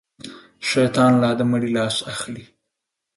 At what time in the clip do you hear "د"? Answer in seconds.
1.39-1.41